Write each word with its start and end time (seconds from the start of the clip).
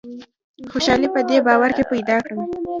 خوشالي 0.71 1.07
په 1.15 1.19
دې 1.29 1.37
باور 1.47 1.71
کې 1.77 1.83
پیدا 1.91 2.17
کړم. 2.25 2.39